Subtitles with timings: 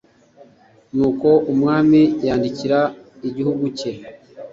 [0.95, 2.79] nuko umwami yandikira
[3.27, 3.91] igihugu cye